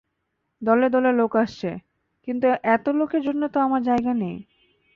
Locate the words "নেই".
4.15-4.37